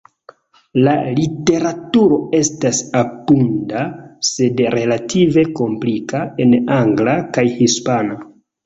[0.85, 3.85] La literaturo estas abunda
[4.33, 8.23] sed relative komplika, en angla kaj hispana.